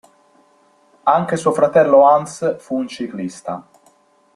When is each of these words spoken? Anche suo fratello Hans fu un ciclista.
Anche 1.03 1.35
suo 1.37 1.51
fratello 1.51 2.07
Hans 2.07 2.57
fu 2.59 2.75
un 2.75 2.87
ciclista. 2.87 3.63